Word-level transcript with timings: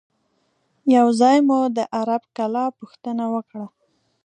یو 0.95 1.07
ځای 1.21 1.37
مو 1.47 1.59
د 1.77 1.79
عرب 1.97 2.23
کلا 2.37 2.65
پوښتنه 2.79 3.23
وکړه. 3.33 3.65